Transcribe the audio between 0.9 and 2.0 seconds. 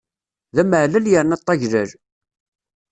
yerna ṭṭaglal.